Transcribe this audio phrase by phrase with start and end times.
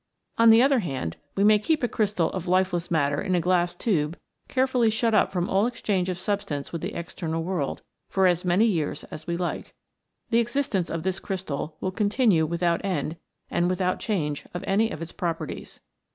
[0.39, 3.75] On the other hand, we may keep a crystal of lifeless matter in a glass
[3.75, 8.43] tube carefully shut up from all exchange of substance with the external world for as
[8.43, 9.75] many years as we like.
[10.31, 13.17] The existence of this crystal will continue without end
[13.51, 15.81] and without change of any of its properties.